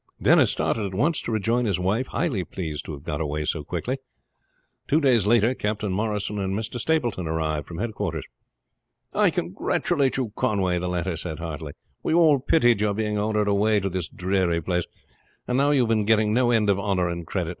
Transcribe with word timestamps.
Denis 0.19 0.49
started 0.49 0.83
at 0.87 0.95
once 0.95 1.21
to 1.21 1.31
rejoin 1.31 1.65
his 1.65 1.79
wife, 1.79 2.07
highly 2.07 2.43
pleased 2.43 2.85
to 2.85 2.93
have 2.93 3.03
got 3.03 3.21
away 3.21 3.45
so 3.45 3.63
quickly. 3.63 3.99
Two 4.87 4.99
days 4.99 5.27
later 5.27 5.53
Captain 5.53 5.91
Morrison 5.91 6.39
and 6.39 6.57
Mr. 6.57 6.79
Stapleton 6.79 7.27
arrived 7.27 7.67
from 7.67 7.77
headquarters. 7.77 8.25
"I 9.13 9.29
congratulate 9.29 10.17
you, 10.17 10.33
Conway," 10.35 10.79
the 10.79 10.89
latter 10.89 11.15
said 11.15 11.37
heartily. 11.37 11.73
"We 12.01 12.15
all 12.15 12.39
pitied 12.39 12.81
your 12.81 12.95
being 12.95 13.19
ordered 13.19 13.47
away 13.47 13.79
to 13.79 13.91
this 13.91 14.07
dreary 14.07 14.59
place; 14.59 14.85
and 15.47 15.55
now 15.55 15.69
you 15.69 15.83
have 15.83 15.89
been 15.89 16.05
getting 16.05 16.33
no 16.33 16.49
end 16.49 16.67
of 16.71 16.79
honor 16.79 17.07
and 17.07 17.27
credit. 17.27 17.49